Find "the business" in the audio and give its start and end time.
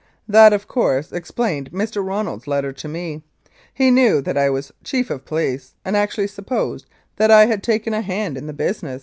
8.47-8.99